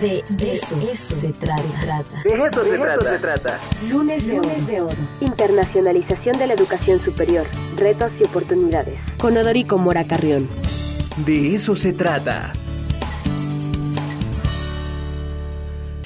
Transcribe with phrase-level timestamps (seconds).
[0.00, 0.22] De,
[0.52, 0.78] eso,
[1.20, 2.22] se trata.
[2.22, 3.58] De eso, se, trata.
[3.88, 4.94] Lunes de, oro.
[5.20, 7.46] Internacionalización de la educación superior.
[7.76, 8.98] Retos y oportunidades.
[9.16, 10.48] Con Odorico Mora Carrión.
[11.24, 12.52] De eso se trata.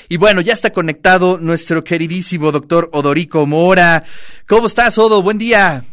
[0.09, 4.04] Y bueno, ya está conectado nuestro queridísimo doctor Odorico Mora.
[4.46, 5.20] ¿Cómo estás, Odo?
[5.20, 5.84] Buen día.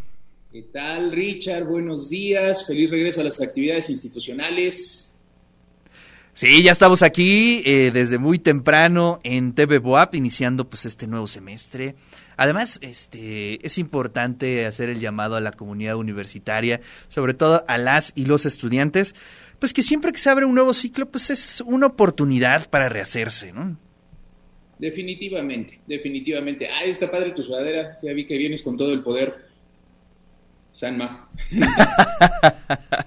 [0.51, 1.65] ¿Qué tal, Richard?
[1.65, 2.67] Buenos días.
[2.67, 5.07] Feliz regreso a las actividades institucionales.
[6.37, 11.25] Sí, ya estamos aquí eh, desde muy temprano en TV Boap, iniciando pues este nuevo
[11.25, 11.95] semestre.
[12.35, 18.13] Además, este es importante hacer el llamado a la comunidad universitaria, sobre todo a las
[18.13, 19.15] y los estudiantes,
[19.57, 23.51] pues que siempre que se abre un nuevo ciclo, pues es una oportunidad para rehacerse,
[23.51, 23.75] ¿no?
[24.77, 26.67] Definitivamente, definitivamente.
[26.67, 29.47] Ah, está padre tu sudadera, ya vi que vienes con todo el poder.
[30.71, 31.31] Sanma.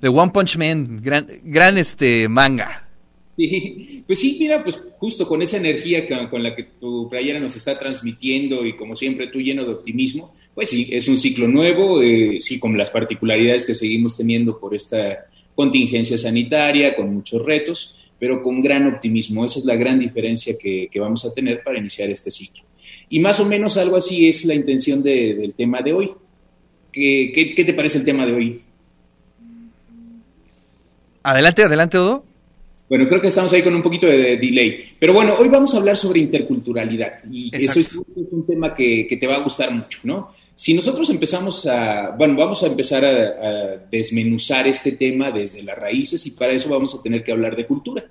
[0.00, 2.88] The One Punch Man, gran, gran este manga.
[3.36, 7.56] Sí, pues sí, mira, pues justo con esa energía con, la que tu playera nos
[7.56, 12.02] está transmitiendo y como siempre tú lleno de optimismo, pues sí, es un ciclo nuevo,
[12.02, 17.96] eh, sí, con las particularidades que seguimos teniendo por esta contingencia sanitaria, con muchos retos,
[18.18, 19.44] pero con gran optimismo.
[19.44, 22.62] Esa es la gran diferencia que, vamos a tener para iniciar este ciclo.
[23.08, 26.10] Y más o menos algo así es la intención del tema de hoy.
[26.92, 28.60] ¿Qué, te parece el tema de hoy?
[31.22, 32.24] Adelante, adelante, Odo.
[32.88, 34.94] Bueno, creo que estamos ahí con un poquito de delay.
[34.98, 39.26] Pero bueno, hoy vamos a hablar sobre interculturalidad y eso es un tema que, te
[39.28, 40.32] va a gustar mucho, ¿no?
[40.52, 46.26] Si nosotros empezamos a, bueno, vamos a empezar a, desmenuzar este tema desde las raíces
[46.26, 48.04] y para eso vamos a tener que hablar de cultura.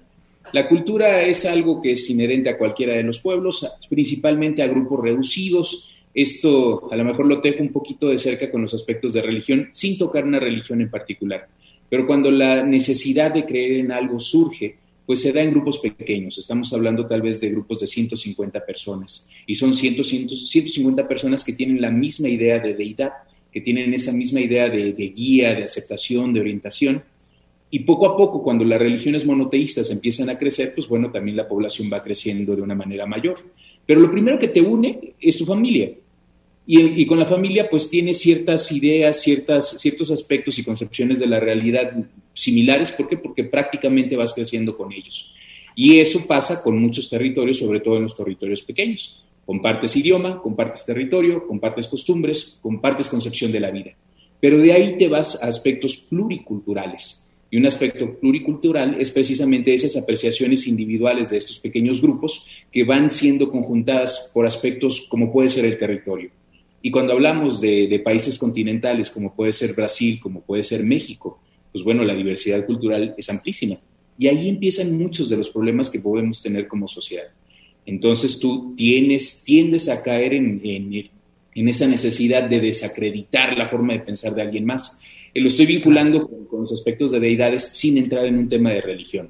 [0.53, 5.03] La cultura es algo que es inherente a cualquiera de los pueblos, principalmente a grupos
[5.03, 9.21] reducidos, esto a lo mejor lo tejo un poquito de cerca con los aspectos de
[9.21, 11.47] religión, sin tocar una religión en particular.
[11.89, 16.37] Pero cuando la necesidad de creer en algo surge, pues se da en grupos pequeños.
[16.37, 19.27] Estamos hablando tal vez de grupos de 150 personas.
[19.47, 23.11] Y son 100, 150 personas que tienen la misma idea de deidad,
[23.51, 27.03] que tienen esa misma idea de, de guía, de aceptación, de orientación.
[27.71, 31.47] Y poco a poco, cuando las religiones monoteístas empiezan a crecer, pues bueno, también la
[31.47, 33.39] población va creciendo de una manera mayor.
[33.87, 35.91] Pero lo primero que te une es tu familia.
[36.71, 41.39] Y, con la familia pues tienes ciertas ideas, ciertas, ciertos aspectos y concepciones de la
[41.39, 41.93] realidad
[42.35, 42.91] similares.
[42.91, 43.17] ¿Por qué?
[43.17, 45.31] Porque prácticamente vas creciendo con ellos.
[45.75, 49.19] Y eso pasa con muchos territorios, sobre todo en los territorios pequeños.
[49.47, 53.95] Compartes idioma, compartes territorio, compartes costumbres, compartes concepción de la vida.
[54.39, 57.31] Pero de ahí te vas a aspectos pluriculturales.
[57.49, 63.09] Y un aspecto pluricultural es precisamente esas apreciaciones individuales de estos pequeños grupos que van
[63.09, 66.29] siendo conjuntadas por aspectos como puede ser el territorio.
[66.81, 71.39] Y cuando hablamos de, países continentales, como puede ser Brasil, como puede ser México,
[71.71, 73.79] pues bueno, la diversidad cultural es amplísima.
[74.17, 77.27] Y ahí empiezan muchos de los problemas que podemos tener como sociedad.
[77.85, 83.99] Entonces tú tienes, tiendes a caer en, en, esa necesidad de desacreditar la forma de
[83.99, 85.01] pensar de alguien más.
[85.35, 89.29] Lo estoy vinculando con, los aspectos de deidades sin entrar en un tema de religión.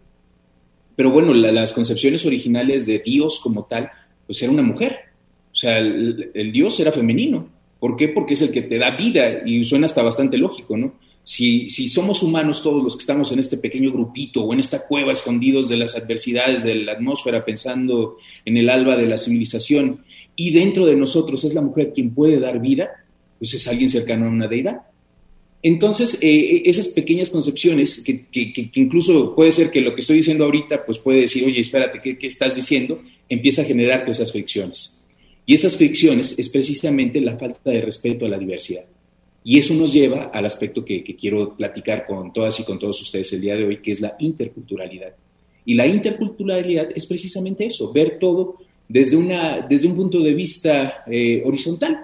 [0.95, 3.89] Pero bueno, las concepciones originales de Dios como tal,
[4.25, 5.08] pues era una mujer
[5.59, 7.49] sea, el, Dios era femenino.
[7.79, 8.09] ¿Por qué?
[8.09, 10.93] Porque es el que te da vida y suena hasta bastante lógico, ¿no?
[11.23, 14.87] Si, si, somos humanos todos los que estamos en este pequeño grupito o en esta
[14.87, 20.03] cueva escondidos de las adversidades de la atmósfera pensando en el alba de la civilización
[20.35, 22.89] y dentro de nosotros es la mujer quien puede dar vida,
[23.37, 24.81] pues es alguien cercano a una deidad.
[25.61, 30.45] Entonces, eh, esas pequeñas concepciones, que, que, incluso puede ser que lo que estoy diciendo
[30.45, 33.01] ahorita, pues puede decir, oye, espérate, ¿qué, qué estás diciendo?
[33.27, 34.98] Empieza a generarte esas fricciones.
[35.49, 38.85] Y esas fricciones es precisamente la falta de respeto a la diversidad.
[39.43, 43.33] Y eso nos lleva al aspecto que, quiero platicar con todas y con todos ustedes
[43.33, 45.15] el día de hoy, que es la interculturalidad.
[45.65, 51.03] Y la interculturalidad es precisamente eso, ver todo desde, una, desde un punto de vista
[51.07, 51.95] eh, horizontal.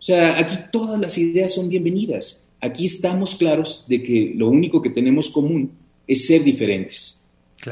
[0.00, 2.48] O sea, aquí todas las ideas son bienvenidas.
[2.60, 5.70] Aquí estamos claros de que lo único que tenemos común
[6.08, 7.24] es ser diferentes.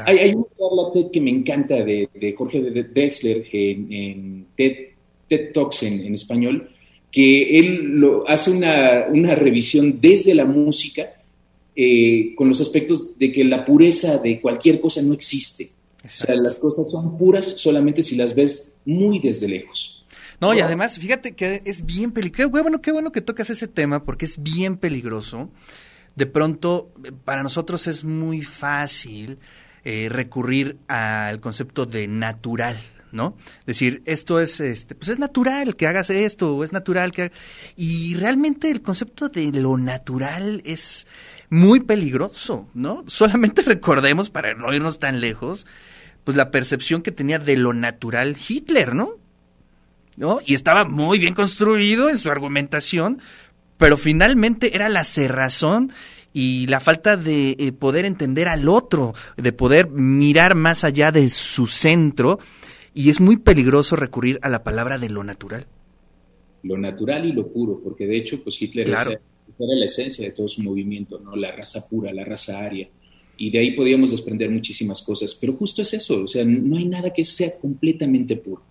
[0.05, 2.07] Hay, hay, una charla TED que me encanta de,
[2.37, 4.89] Jorge Drexler en, en TED
[5.29, 6.69] TED Talks en, español,
[7.11, 11.13] que él lo, hace una, una revisión desde la música
[11.75, 15.71] eh, con los aspectos de que la pureza de cualquier cosa no existe.
[16.03, 20.03] O sea, las cosas son puras solamente si las ves muy desde lejos.
[20.41, 22.37] No, y además, fíjate que es bien peligroso.
[22.37, 25.49] Qué bueno, qué bueno que tocas ese tema porque es bien peligroso.
[26.15, 26.91] De pronto,
[27.23, 29.37] para nosotros es muy fácil
[29.83, 32.77] eh, recurrir al concepto de natural,
[33.11, 33.35] ¿no?
[33.65, 37.31] Decir, esto es, este, pues es natural que hagas esto, es natural que...
[37.75, 41.07] Y realmente el concepto de lo natural es
[41.49, 43.03] muy peligroso, ¿no?
[43.07, 45.65] Solamente recordemos, para no irnos tan lejos,
[46.23, 49.15] pues la percepción que tenía de lo natural Hitler, ¿no?
[50.17, 50.39] ¿No?
[50.45, 53.21] Y estaba muy bien construido en su argumentación,
[53.77, 55.93] pero finalmente era la cerrazón
[56.33, 61.29] y la falta de eh, poder entender al otro, de poder mirar más allá de
[61.29, 62.39] su centro,
[62.93, 65.65] y es muy peligroso recurrir a la palabra de lo natural.
[66.63, 69.19] Lo natural y lo puro, porque de hecho, pues Hitler era
[69.57, 71.35] la esencia de todo su movimiento, ¿no?
[71.35, 72.89] La raza pura, la raza aria.
[73.37, 75.33] Y de ahí podíamos desprender muchísimas cosas.
[75.35, 78.61] Pero justo es eso, o sea, no hay nada que sea completamente puro.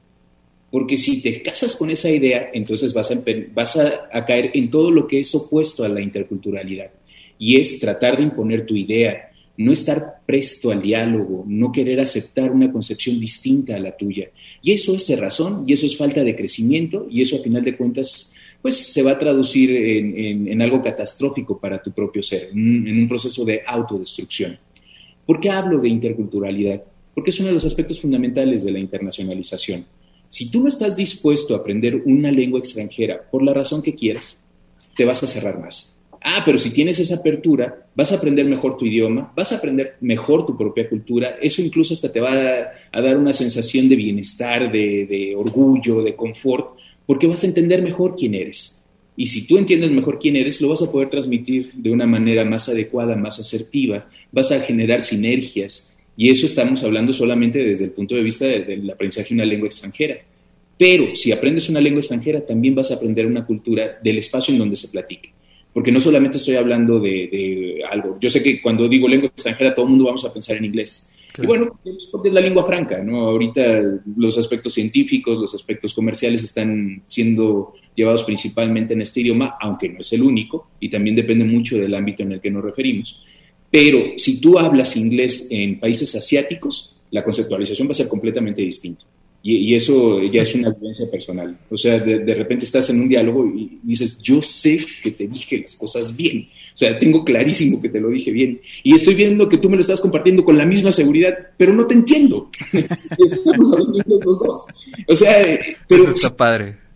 [0.71, 3.23] Porque si te casas con esa idea, entonces vas a,
[3.55, 6.91] vas a caer en todo lo que es opuesto a la interculturalidad
[7.39, 9.28] y es tratar de imponer tu idea,
[9.59, 14.31] no estar presto al diálogo, no querer aceptar una concepción distinta a la tuya.
[14.63, 17.77] Y eso es razón, y eso es falta de crecimiento, y eso a final de
[17.77, 18.33] cuentas
[18.63, 23.45] pues se va a traducir en, algo catastrófico para tu propio ser, en un proceso
[23.45, 24.59] de autodestrucción.
[25.27, 26.83] ¿Por qué hablo de interculturalidad?
[27.15, 29.85] Porque es uno de los aspectos fundamentales de la internacionalización.
[30.29, 34.45] Si tú no estás dispuesto a aprender una lengua extranjera por la razón que quieras,
[34.97, 35.98] te vas a cerrar más.
[36.21, 39.97] Ah, pero si tienes esa apertura, vas a aprender mejor tu idioma, vas a aprender
[40.01, 42.33] mejor tu propia cultura, eso incluso hasta te va
[42.93, 46.77] a, dar una sensación de bienestar, de, orgullo, de confort,
[47.07, 48.85] porque vas a entender mejor quién eres.
[49.17, 52.45] Y si tú entiendes mejor quién eres, lo vas a poder transmitir de una manera
[52.45, 55.97] más adecuada, más asertiva, vas a generar sinergias.
[56.17, 59.67] Y eso estamos hablando solamente desde el punto de vista del aprendizaje de una lengua
[59.67, 60.19] extranjera.
[60.77, 64.59] Pero si aprendes una lengua extranjera, también vas a aprender una cultura del espacio en
[64.59, 65.33] donde se platique
[65.79, 68.19] porque no solamente estoy hablando de, algo.
[68.21, 71.15] Yo sé que cuando digo lengua extranjera, todo el mundo vamos a pensar en inglés.
[71.41, 71.79] Y bueno,
[72.11, 73.29] porque es la lengua franca, ¿no?
[73.29, 79.89] Ahorita los aspectos científicos, los aspectos comerciales están siendo llevados principalmente en este idioma, aunque
[79.89, 83.23] no es el único, y también depende mucho del ámbito en el que nos referimos.
[83.71, 89.05] Pero si tú hablas inglés en países asiáticos, la conceptualización va a ser completamente distinta.
[89.43, 91.59] Y, eso ya es una vivencia personal.
[91.71, 95.59] O sea, de, repente estás en un diálogo y dices, yo sé que te dije
[95.59, 96.49] las cosas bien.
[96.75, 98.61] O sea, tengo clarísimo que te lo dije bien.
[98.83, 101.87] Y estoy viendo que tú me lo estás compartiendo con la misma seguridad, pero no
[101.87, 102.51] te entiendo.
[102.73, 104.67] Estamos hablando los dos.
[105.07, 105.43] O sea,
[105.87, 106.05] pero...
[106.05, 106.88] Eso está padre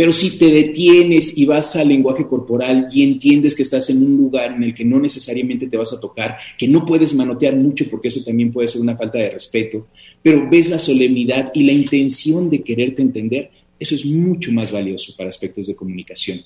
[0.00, 4.16] pero si te detienes y vas al lenguaje corporal y entiendes que estás en un
[4.16, 7.84] lugar en el que no necesariamente te vas a tocar, que no puedes manotear mucho
[7.90, 9.88] porque eso también puede ser una falta de respeto,
[10.22, 15.12] pero ves la solemnidad y la intención de quererte entender, eso es mucho más valioso
[15.18, 16.40] para aspectos de comunicación.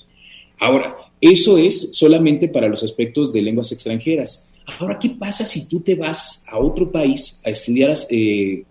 [0.59, 4.51] Ahora, eso es solamente para los aspectos de lenguas extranjeras.
[4.79, 8.65] Ahora, ¿qué pasa si tú te vas a otro país a estudiar eh,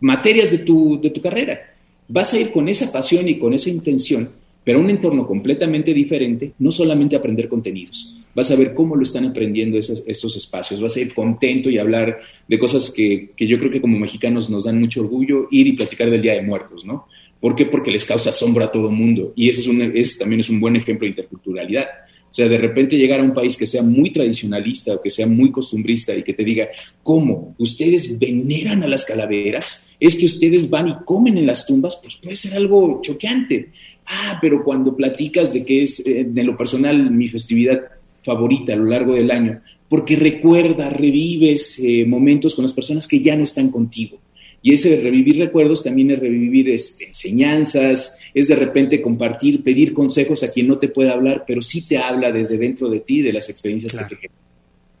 [0.00, 1.71] materias de tu, de tu carrera?
[2.12, 4.28] Vas a ir con esa pasión y con esa intención,
[4.62, 9.02] pero a un entorno completamente diferente, no solamente aprender contenidos, vas a ver cómo lo
[9.02, 13.58] están aprendiendo esos, estos espacios, vas a ir contento y hablar de cosas que, yo
[13.58, 16.84] creo que como mexicanos nos dan mucho orgullo, ir y platicar del Día de Muertos,
[16.84, 17.06] ¿no?
[17.40, 17.64] ¿Por qué?
[17.64, 21.06] Porque les causa asombro a todo mundo y ese, es también es un buen ejemplo
[21.06, 21.86] de interculturalidad.
[22.30, 25.26] O sea, de repente llegar a un país que sea muy tradicionalista o que sea
[25.26, 26.68] muy costumbrista y que te diga,
[27.02, 27.54] ¿cómo?
[27.58, 29.91] ¿Ustedes veneran a las calaveras?
[30.02, 31.96] ¿Es que ustedes van y comen en las tumbas?
[32.02, 33.70] Pues puede ser algo choqueante.
[34.04, 37.80] Ah, pero cuando platicas de que es, eh, de lo personal, mi festividad
[38.20, 43.20] favorita a lo largo del año, porque recuerda, revives eh, momentos con las personas que
[43.20, 44.18] ya no están contigo.
[44.60, 50.42] Y ese revivir recuerdos también es revivir este, enseñanzas, es de repente compartir, pedir consejos
[50.42, 53.34] a quien no te puede hablar, pero sí te habla desde dentro de ti, de
[53.34, 54.42] las experiencias que te generan.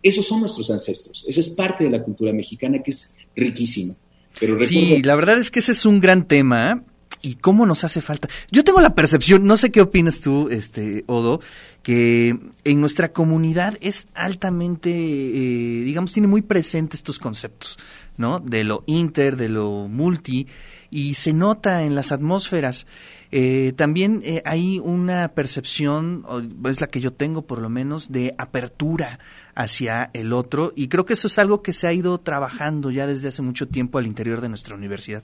[0.00, 1.24] Esos son nuestros ancestros.
[1.26, 3.96] Esa es parte de la cultura mexicana que es riquísima.
[4.38, 6.82] Pero sí, la verdad es que ese es un gran tema
[7.22, 8.28] y cómo nos hace falta.
[8.50, 11.40] Yo tengo la percepción, no sé qué opinas tú, este Odo,
[11.82, 17.78] que en nuestra comunidad es altamente, eh, digamos, tiene muy presente estos conceptos,
[18.16, 18.40] ¿no?
[18.40, 20.48] De lo inter, de lo multi,
[20.90, 22.86] y se nota en las atmósferas.
[23.34, 26.22] Eh, también eh, hay una percepción,
[26.68, 29.18] es la que yo tengo por lo menos, de apertura
[29.54, 33.06] hacia el otro, y creo que eso es algo que se ha ido trabajando ya
[33.06, 35.22] desde hace mucho tiempo al interior de nuestra universidad.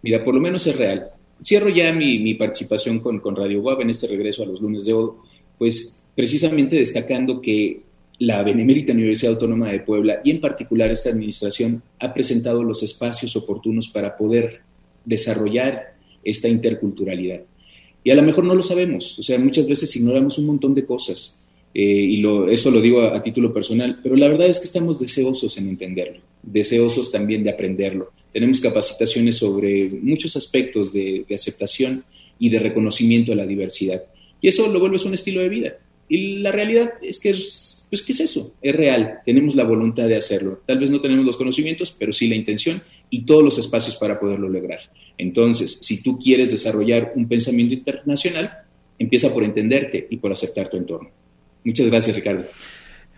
[0.00, 1.10] Mira, por lo menos es real.
[1.44, 4.94] Cierro ya mi, participación con, con, Radio Guab en este regreso a los lunes de
[4.94, 5.22] Odo,
[5.58, 7.82] pues precisamente destacando que
[8.20, 13.36] la Benemérita Universidad Autónoma de Puebla y en particular esta administración ha presentado los espacios
[13.36, 14.62] oportunos para poder
[15.04, 15.97] desarrollar
[16.28, 17.42] esta interculturalidad.
[18.04, 20.84] Y a lo mejor no lo sabemos, o sea, muchas veces ignoramos un montón de
[20.84, 21.44] cosas,
[21.74, 25.56] eh, y eso lo digo a, título personal, pero la verdad es que estamos deseosos
[25.58, 28.10] en entenderlo, deseosos también de aprenderlo.
[28.32, 32.04] Tenemos capacitaciones sobre muchos aspectos de, aceptación
[32.38, 34.02] y de reconocimiento a la diversidad.
[34.40, 35.76] Y eso lo vuelve un estilo de vida.
[36.08, 38.54] Y la realidad es que es, pues, ¿qué es eso?
[38.62, 40.62] Es real, tenemos la voluntad de hacerlo.
[40.66, 44.18] Tal vez no tenemos los conocimientos, pero sí la intención y todos los espacios para
[44.18, 44.80] poderlo lograr.
[45.18, 48.50] Entonces, si tú quieres desarrollar un pensamiento internacional,
[48.98, 51.10] empieza por entenderte y por aceptar tu entorno.
[51.64, 52.44] Muchas gracias, Ricardo.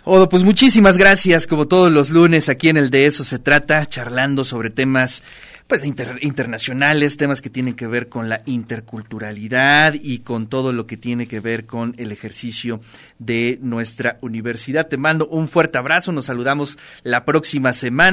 [0.04, 3.84] Odo, pues muchísimas gracias, como todos los lunes aquí en el de eso se trata,
[3.84, 5.22] charlando sobre temas
[5.70, 10.96] pues internacionales, temas que tienen que ver con la interculturalidad y con todo lo que
[10.96, 12.80] tiene que ver con el ejercicio
[13.20, 14.88] de nuestra universidad.
[14.88, 18.08] Te mando un fuerte abrazo, nos saludamos la próxima semana.